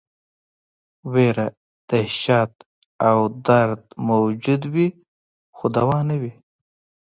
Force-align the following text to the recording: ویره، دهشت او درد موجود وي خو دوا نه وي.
ویره، 1.13 1.47
دهشت 1.89 2.51
او 3.07 3.17
درد 3.47 3.81
موجود 4.09 4.61
وي 4.73 4.87
خو 5.55 5.65
دوا 5.75 5.99
نه 6.09 6.15
وي. 6.21 6.33